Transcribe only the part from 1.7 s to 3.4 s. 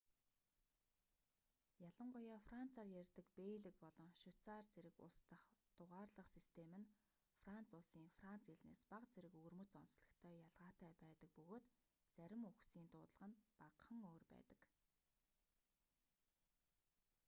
ялангуяа францаар ярьдаг